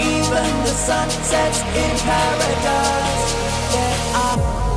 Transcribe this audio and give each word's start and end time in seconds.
Even 0.00 0.48
the 0.64 0.74
sun 0.86 1.08
sets 1.10 1.60
in 1.62 1.92
paradise. 2.06 3.32
There 3.72 4.00
are 4.22 4.67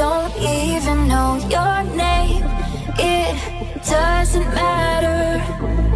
don't 0.00 0.34
even 0.38 1.08
know 1.08 1.36
your 1.50 1.82
name. 1.94 2.42
It 2.96 3.36
doesn't 3.84 4.48
matter. 4.54 5.28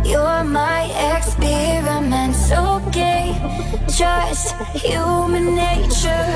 You're 0.07 0.45
my 0.45 0.83
experimental 1.17 2.81
game. 2.91 3.41
Just 3.89 4.57
human 4.85 5.55
nature. 5.55 6.29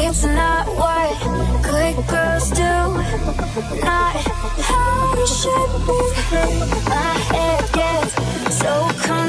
It's 0.00 0.24
not 0.24 0.66
what 0.80 1.16
good 1.70 1.96
girls 2.12 2.50
do. 2.50 2.74
Not 3.88 4.14
how 4.68 5.14
you 5.18 5.26
should 5.38 5.72
be. 5.88 6.00
My 6.94 7.12
head 7.32 7.62
gets 7.72 8.12
so 8.60 8.72
calm. 9.06 9.21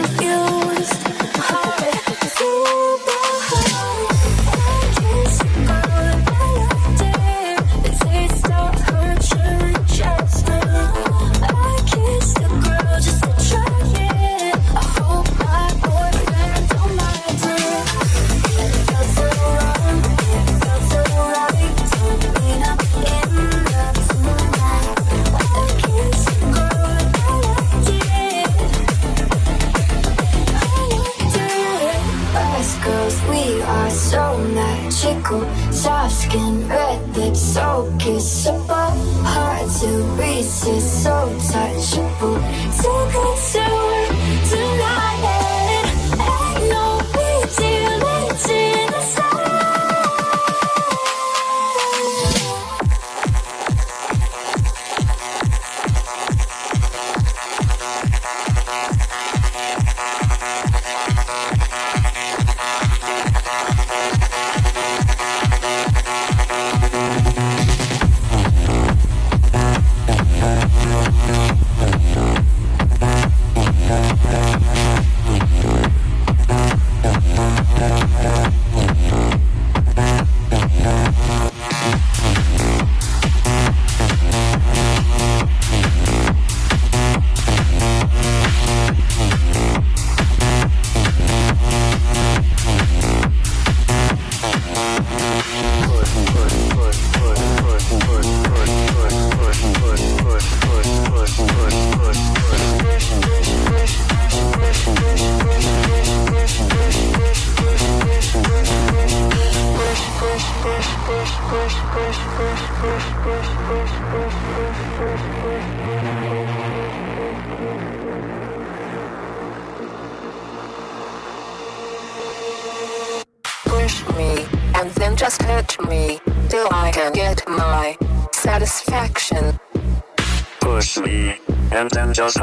just 132.13 132.43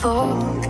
Fall. 0.00 0.69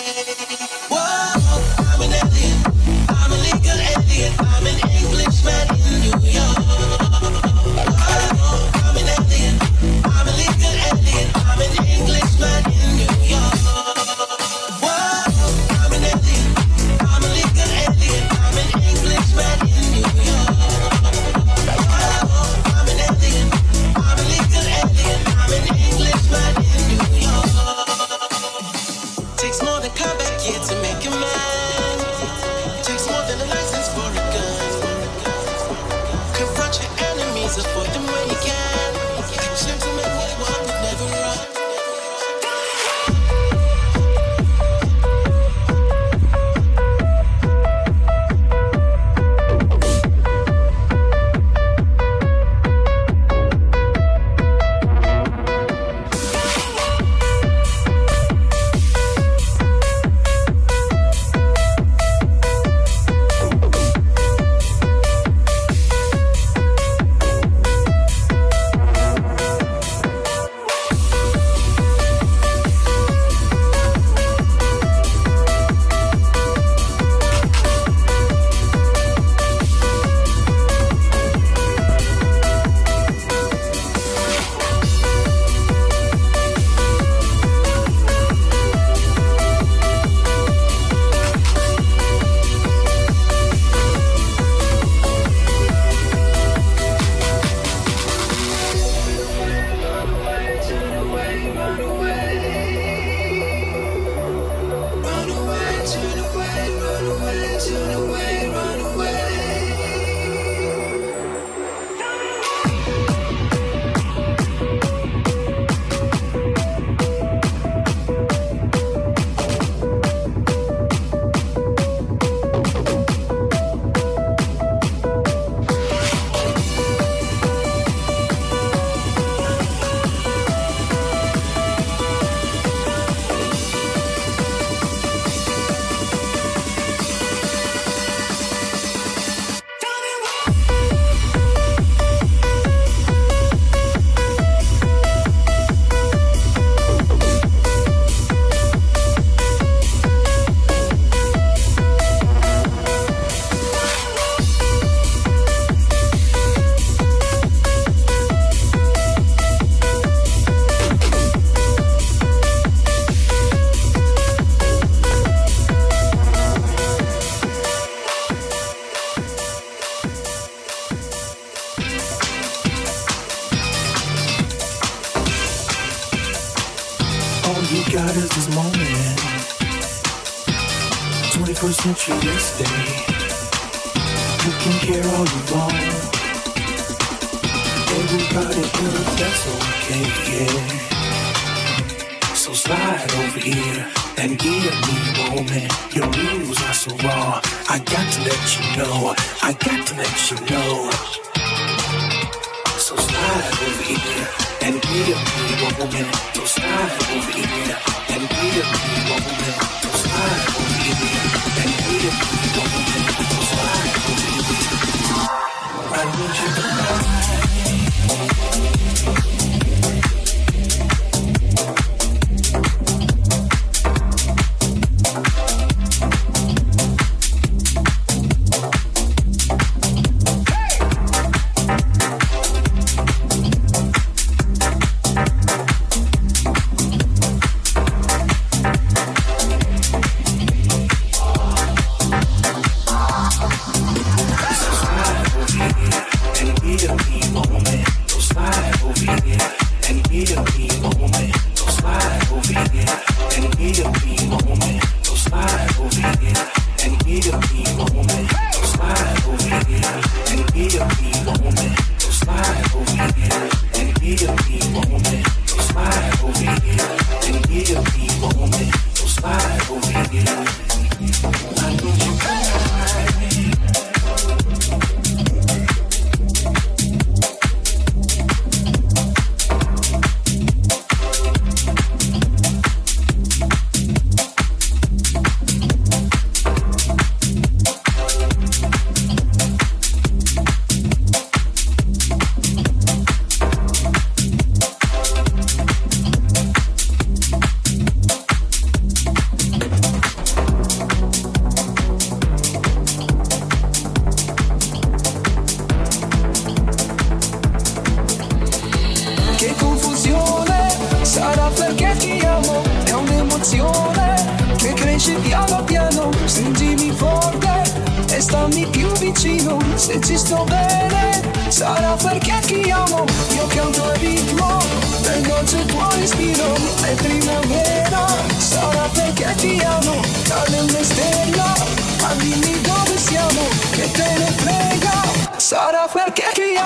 Listen 181.83 181.95
to 181.95 182.10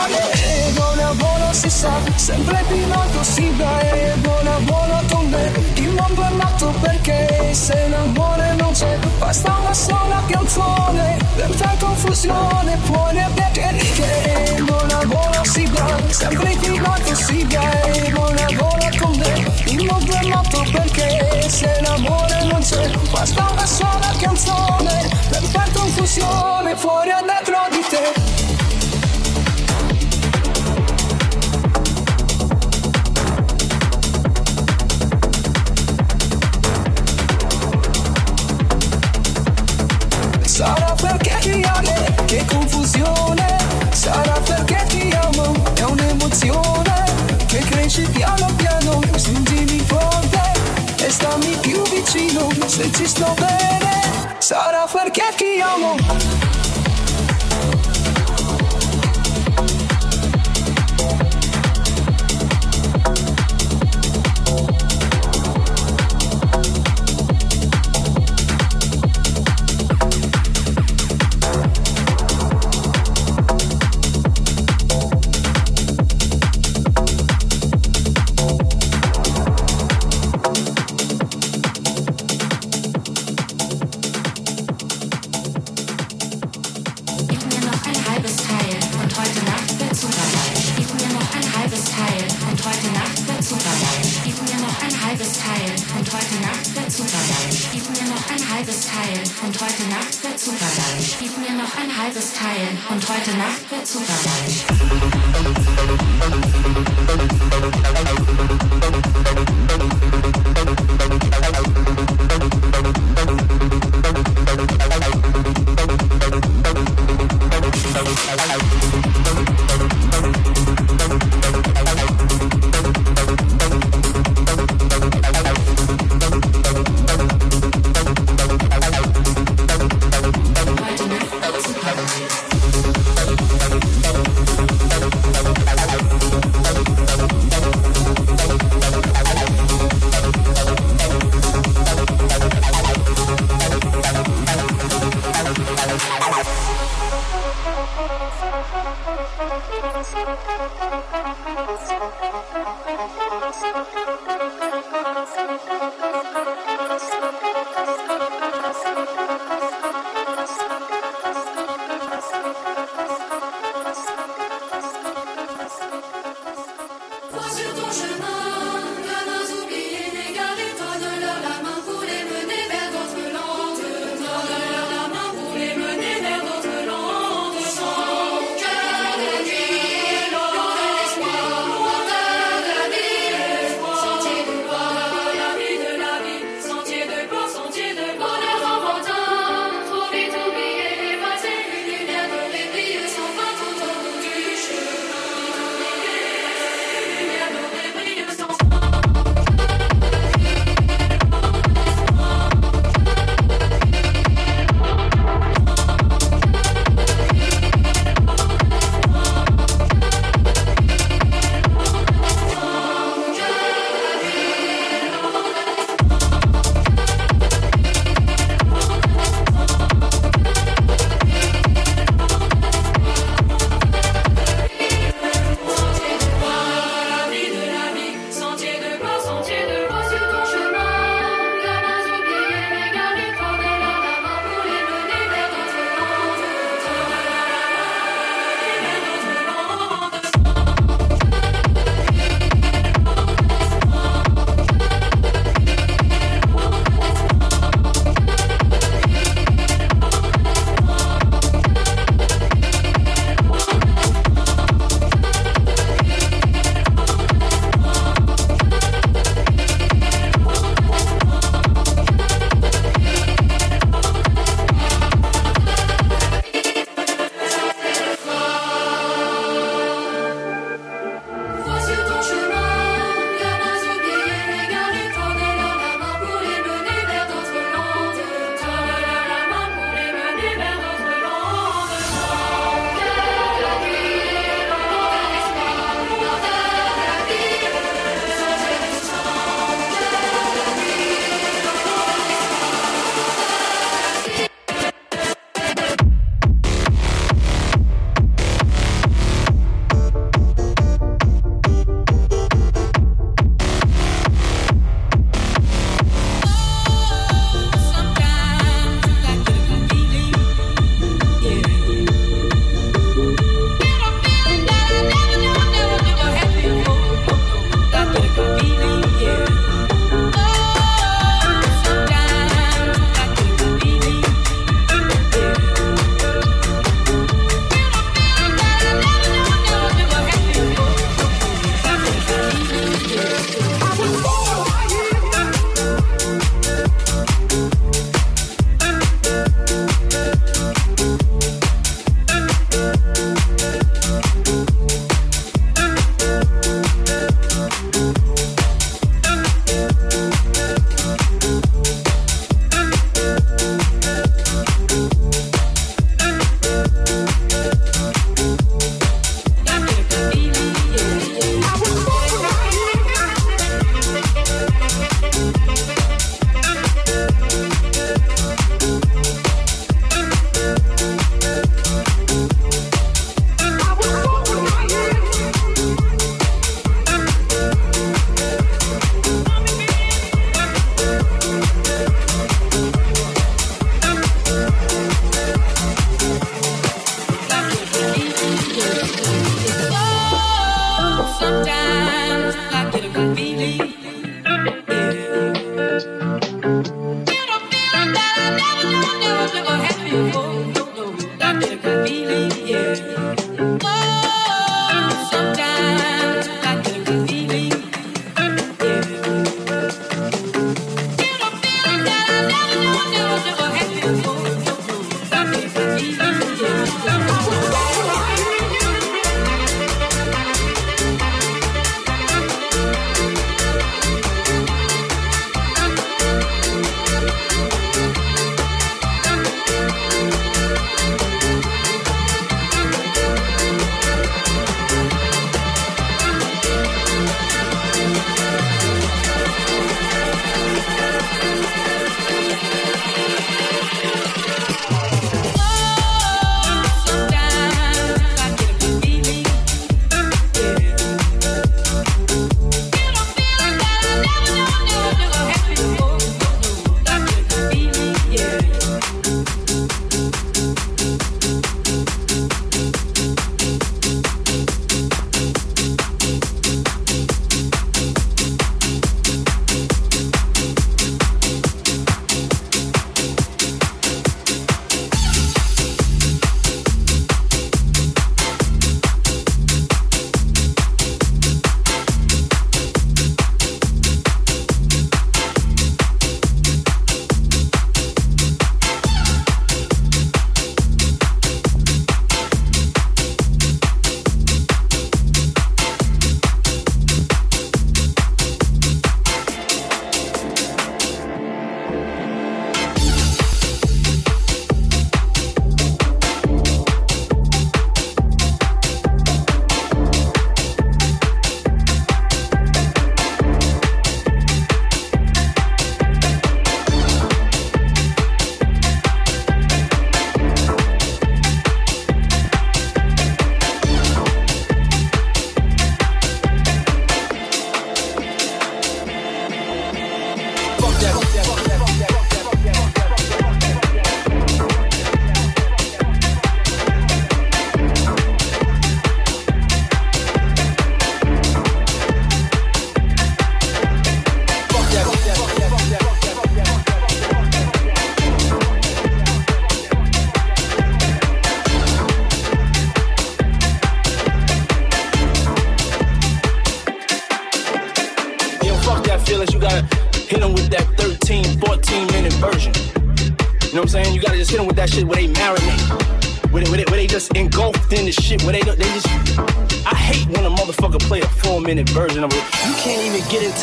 E 0.07 0.71
buona 0.73 1.11
vola 1.13 1.51
si 1.51 1.69
sa, 1.69 1.91
sempre 2.15 2.63
più 2.67 2.75
in 2.75 2.91
alto 2.91 3.23
si 3.23 3.49
va 3.57 3.79
E 3.79 4.13
buona 4.17 4.59
buona 4.59 5.01
tombe, 5.07 5.51
chi 5.73 5.85
non 5.85 6.13
parlato 6.13 6.73
perché 6.79 7.49
Se 7.53 7.87
l'amore 7.87 8.53
non 8.55 8.71
c'è, 8.71 8.97
basta 9.17 9.57
una 9.61 9.73
sola 9.73 10.21
canzone 10.27 11.17
Per 11.35 11.49
fare 11.55 11.77
confusione 11.79 12.77
puoi 12.85 13.15
vedere 13.33 13.77
che 13.77 14.53
E 14.55 14.61
buona 14.61 14.99
vola 15.05 15.43
si 15.43 15.65
va, 15.71 15.97
sempre 16.09 16.55
più 16.61 16.73
in 16.75 16.85
alto 16.85 17.15
si 17.15 17.47
va 17.51 17.81
E 17.81 18.11
buona 18.11 18.45
buona 18.55 18.89
tombe, 18.95 19.51
chi 19.65 19.83
non 19.85 20.05
parlato 20.05 20.63
perché 20.71 21.49
Se 21.49 21.79
l'amore 21.81 22.43
non 22.43 22.61
c'è, 22.61 22.91
basta 23.09 23.47
una 23.51 23.65
sola 23.65 24.13
canzone 24.19 25.09
Per 25.29 25.43
fare 25.45 25.71
confusione 25.71 26.75
fuori 26.75 27.09
e 27.09 27.25
dentro 27.25 27.74
Sarà 40.55 40.95
perché 40.95 41.35
ti 41.41 41.61
amo, 41.63 42.23
che 42.23 42.45
confusione. 42.45 43.57
Sarà 43.91 44.39
perché 44.39 44.85
ti 44.87 45.13
amo, 45.13 45.53
è 45.73 45.81
un'emozione 45.81 47.03
che 47.45 47.59
cresce 47.59 48.03
piano 48.03 48.47
piano, 48.55 49.01
stringimi 49.17 49.79
forte 49.79 50.53
e 51.03 51.09
stammi 51.09 51.57
più 51.59 51.81
vicino 51.89 52.47
se 52.67 52.89
ci 52.93 53.05
sto 53.05 53.33
bene. 53.37 54.37
Sarà 54.37 54.87
perché 54.89 55.25
ti 55.35 55.59
amo. 55.59 56.54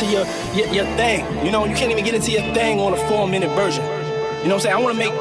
into 0.03 0.15
your, 0.15 0.25
your, 0.55 0.73
your 0.73 0.85
thing. 0.97 1.45
You 1.45 1.51
know, 1.51 1.65
you 1.65 1.75
can't 1.75 1.91
even 1.91 2.03
get 2.03 2.13
into 2.13 2.31
your 2.31 2.41
thing 2.53 2.79
on 2.79 2.93
a 2.93 2.97
four 3.07 3.27
minute 3.27 3.49
version. 3.51 3.83
You 3.83 4.49
know 4.49 4.55
what 4.55 4.55
I'm 4.55 4.59
saying? 4.59 4.75
I 4.75 4.79
want 4.79 4.97
to 4.97 4.99
make 4.99 5.13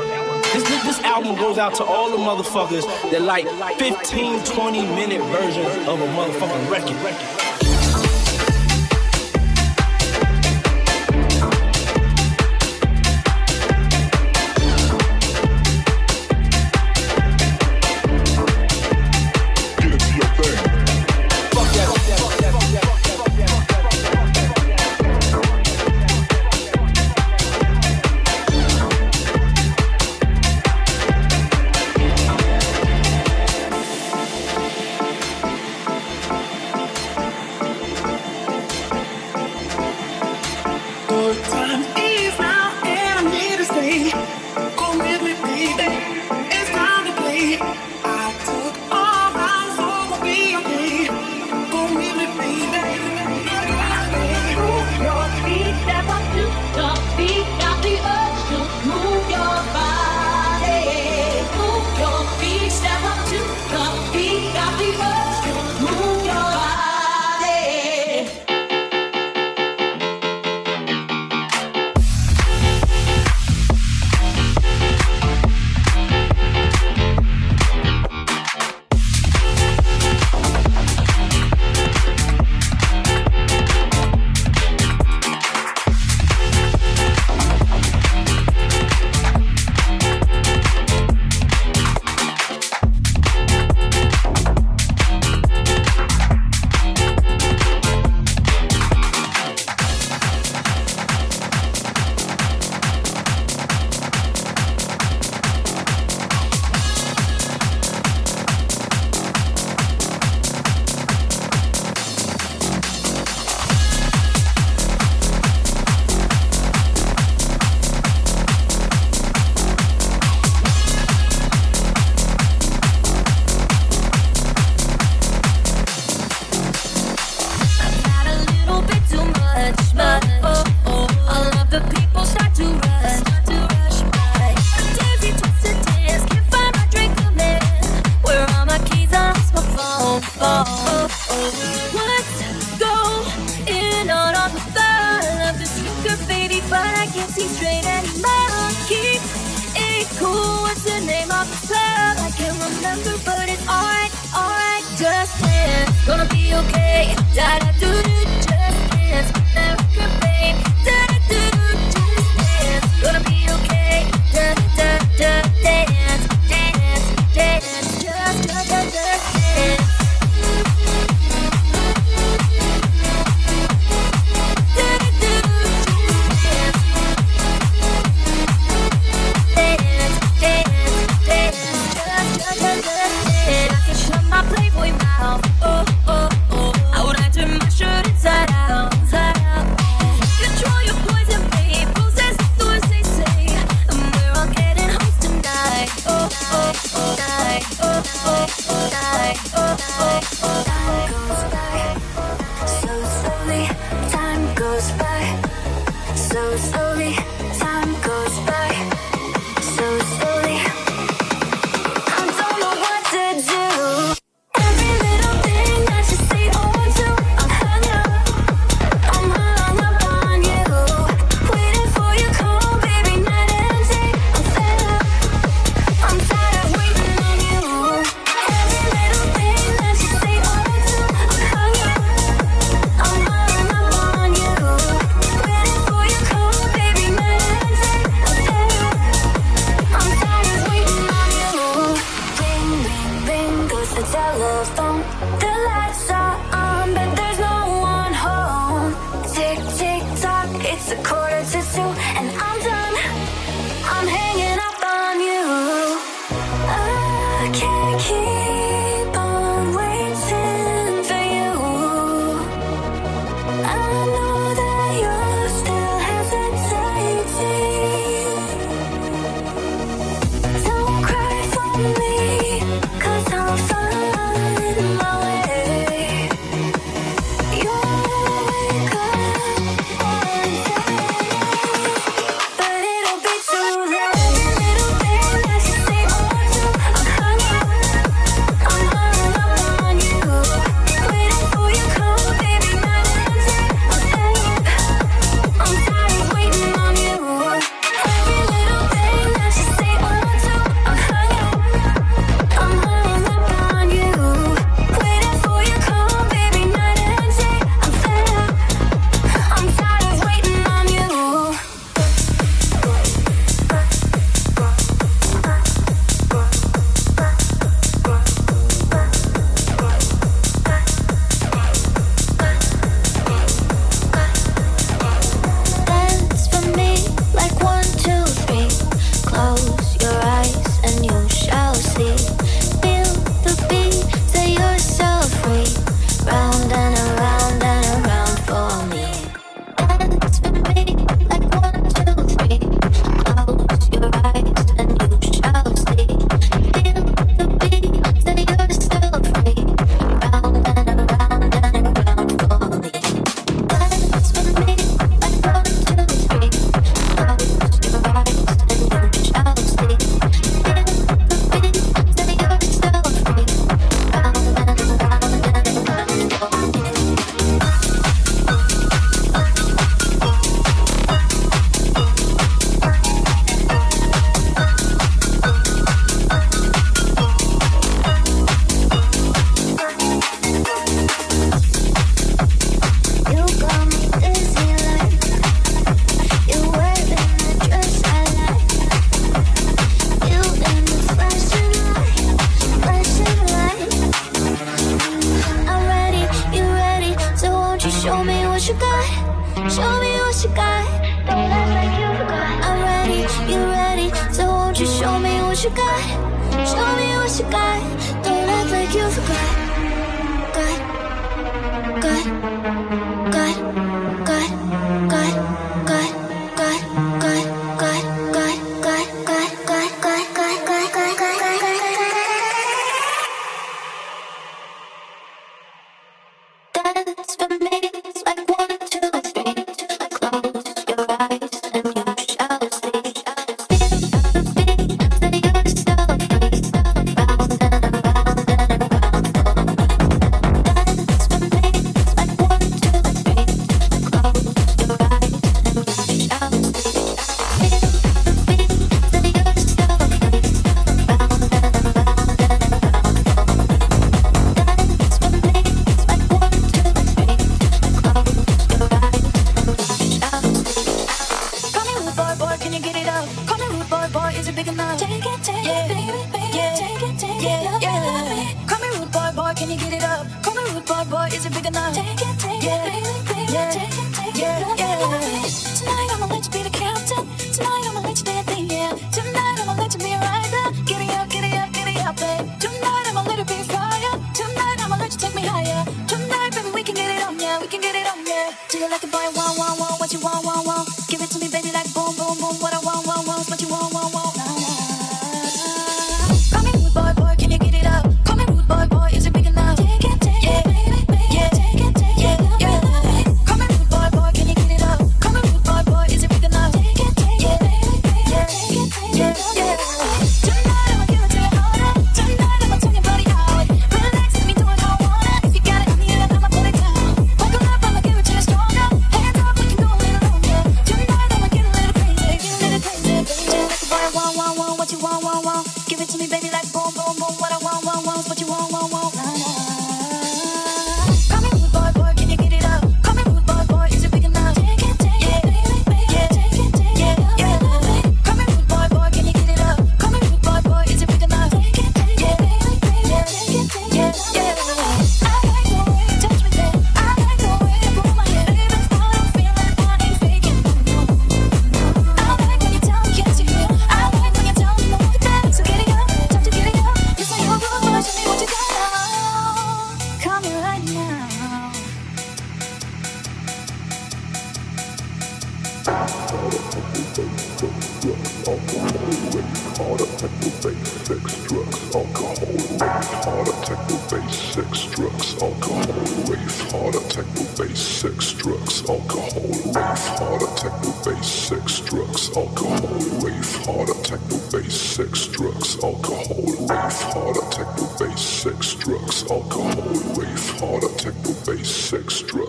this, 0.52 0.64
this, 0.64 0.82
this 0.82 1.00
album 1.00 1.36
goes 1.36 1.58
out 1.58 1.74
to 1.76 1.84
all 1.84 2.10
the 2.10 2.16
motherfuckers 2.16 2.84
that 3.10 3.22
like 3.22 3.46
15, 3.78 4.44
20 4.44 4.80
minute 4.94 5.22
versions 5.30 5.88
of 5.88 6.00
a 6.00 6.06
motherfucking 6.06 6.70
record. 6.70 7.51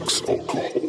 Drugs, 0.04 0.22
alcohol, 0.28 0.83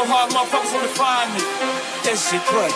so 0.00 0.06
hard, 0.06 0.30
motherfuckers 0.30 0.72
wanna 0.72 0.88
find 0.88 1.34
me. 1.34 1.40
That 2.04 2.16
shit 2.16 2.40
crack. 2.48 2.72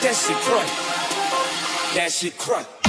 That 0.00 0.14
shit 0.14 0.36
crack. 0.46 1.94
That 1.94 2.12
shit 2.12 2.38
crack. 2.38 2.83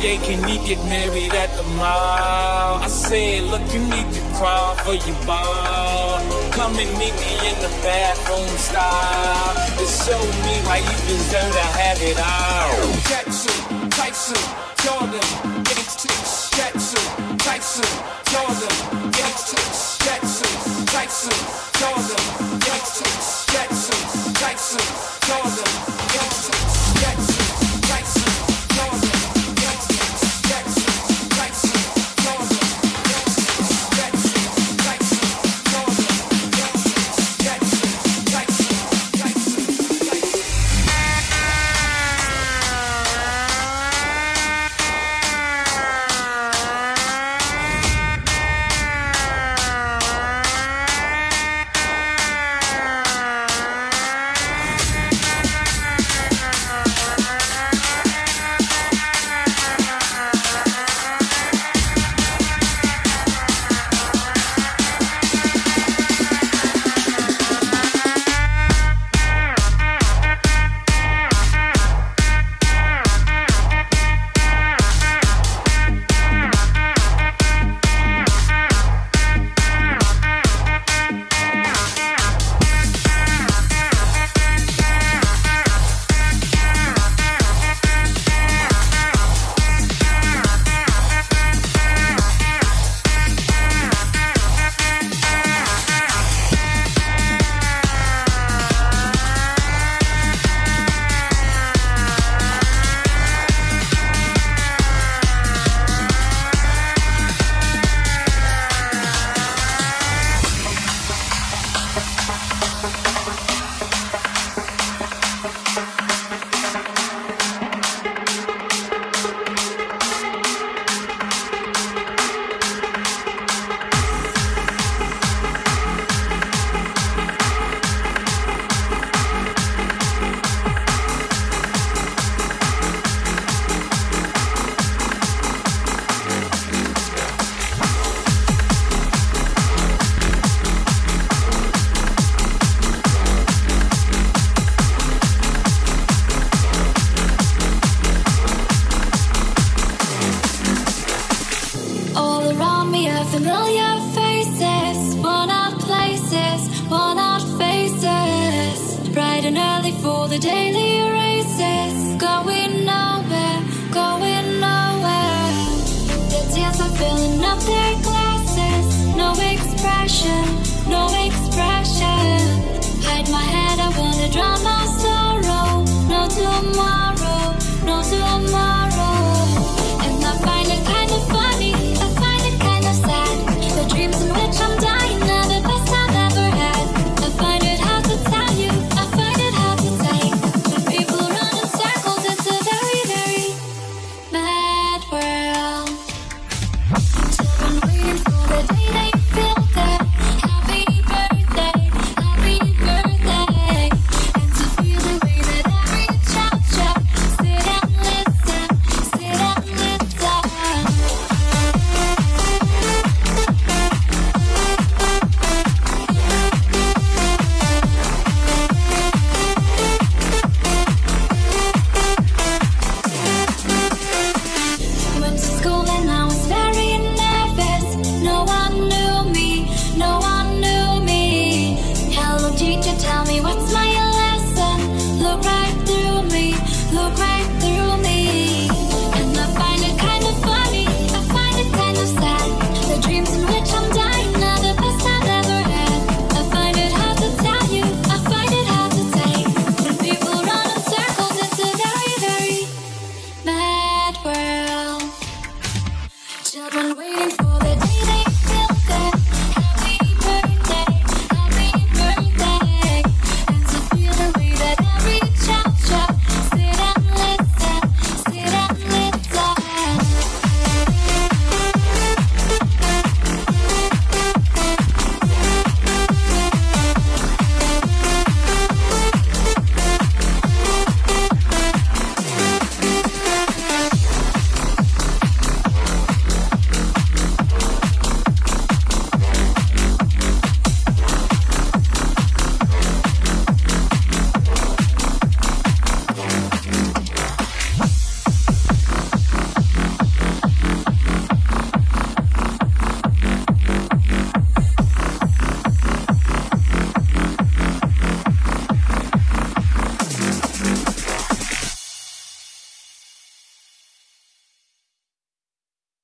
yeah, 0.00 0.16
can 0.24 0.40
you 0.48 0.56
get 0.66 0.80
married 0.88 1.34
at 1.34 1.50
the 1.56 1.62
mall? 1.76 2.80
I 2.80 2.88
said, 2.88 3.44
look, 3.44 3.60
you 3.72 3.80
need 3.80 4.08
to 4.14 4.20
crawl 4.36 4.74
for 4.76 4.94
your 4.94 5.16
ball. 5.26 6.20
Come 6.52 6.72
and 6.80 6.90
meet 6.98 7.12
me 7.20 7.32
in 7.44 7.56
the 7.60 7.68
bathroom 7.84 8.48
style. 8.56 9.54
Just 9.76 10.08
show 10.08 10.20
me 10.44 10.54
why 10.64 10.78
you 10.78 10.96
deserve 11.04 11.52
to 11.52 11.66
have 11.76 12.00
it 12.00 12.16
all. 12.16 12.80
Jackson, 13.12 13.90
Tyson, 13.90 14.40
Jordan, 14.80 15.20
getting. 15.68 16.16
Jackson, 16.56 17.06
Tyson, 17.36 17.90
Jordan, 18.32 18.76
getting. 19.12 19.68
Jackson, 20.00 20.52
Tyson, 20.88 21.38
Jordan, 21.76 22.24
getting. 22.64 23.16
Jackson, 23.52 24.00
Tyson, 24.40 24.86
Jordan, 25.28 25.70
getting. 26.08 26.60
Jackson. 27.00 27.29